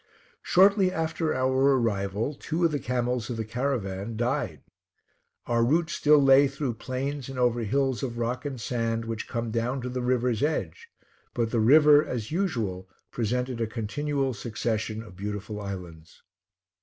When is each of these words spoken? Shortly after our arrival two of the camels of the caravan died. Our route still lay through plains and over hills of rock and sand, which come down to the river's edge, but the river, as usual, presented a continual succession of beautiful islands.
Shortly 0.41 0.91
after 0.91 1.31
our 1.31 1.77
arrival 1.77 2.33
two 2.33 2.65
of 2.65 2.71
the 2.71 2.79
camels 2.79 3.29
of 3.29 3.37
the 3.37 3.45
caravan 3.45 4.17
died. 4.17 4.63
Our 5.45 5.63
route 5.63 5.91
still 5.91 6.17
lay 6.17 6.47
through 6.47 6.73
plains 6.81 7.29
and 7.29 7.37
over 7.37 7.59
hills 7.61 8.01
of 8.01 8.17
rock 8.17 8.43
and 8.43 8.59
sand, 8.59 9.05
which 9.05 9.27
come 9.27 9.51
down 9.51 9.79
to 9.81 9.89
the 9.89 10.01
river's 10.01 10.41
edge, 10.41 10.87
but 11.35 11.51
the 11.51 11.59
river, 11.59 12.03
as 12.03 12.31
usual, 12.31 12.89
presented 13.11 13.61
a 13.61 13.67
continual 13.67 14.33
succession 14.33 15.03
of 15.03 15.15
beautiful 15.15 15.61
islands. 15.61 16.23